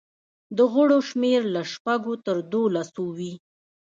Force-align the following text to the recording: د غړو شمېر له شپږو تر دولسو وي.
د 0.57 0.59
غړو 0.73 0.99
شمېر 1.09 1.41
له 1.55 1.61
شپږو 1.73 2.13
تر 2.25 2.37
دولسو 2.53 3.03
وي. 3.17 3.33